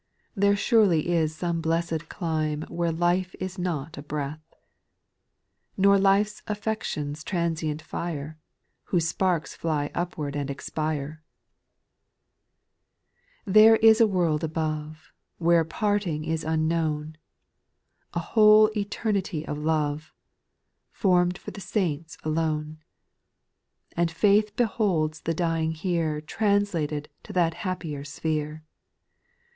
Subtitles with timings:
[0.33, 4.41] There surely is some blessed clime Where life is not a breath,
[5.77, 8.39] Nor life's afiections transient fire,
[8.85, 11.23] Whose sparks fly upward and expire!
[13.45, 13.53] 3.
[13.53, 15.11] There is a world above.
[15.37, 17.15] Where parting is unknown,
[18.15, 20.11] A whole eternity of love,
[20.89, 22.79] Form'd for the saints alone:
[23.95, 28.63] And faith beholds the dying here Translated to that happier sphere.